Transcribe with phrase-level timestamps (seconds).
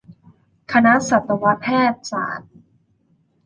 [0.73, 2.51] คณะสัตวแพทย์ศาสตร์